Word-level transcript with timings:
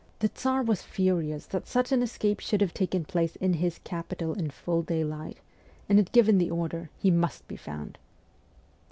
The 0.17 0.29
Tsar 0.29 0.63
was 0.63 0.81
furious 0.81 1.45
that 1.45 1.67
such 1.67 1.91
an 1.91 2.01
escape 2.01 2.39
should 2.39 2.59
have 2.61 2.73
taken 2.73 3.05
place 3.05 3.35
in 3.35 3.53
his 3.53 3.77
capital 3.83 4.33
in 4.33 4.49
full 4.49 4.81
daylight, 4.81 5.37
and 5.87 5.99
had 5.99 6.11
given 6.11 6.39
the 6.39 6.49
order,' 6.49 6.89
He 7.03 7.11
must 7.11 7.47
be 7.47 7.55
found.' 7.55 7.99